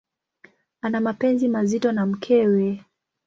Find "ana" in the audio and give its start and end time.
0.81-0.99